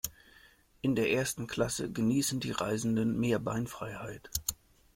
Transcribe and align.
In 0.81 0.95
der 0.95 1.11
ersten 1.11 1.45
Klasse 1.45 1.91
genießen 1.91 2.39
die 2.39 2.49
Reisenden 2.49 3.19
mehr 3.19 3.37
Beinfreiheit. 3.37 4.31